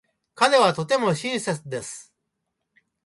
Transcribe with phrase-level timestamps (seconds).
[0.33, 2.11] 彼はとても親切です。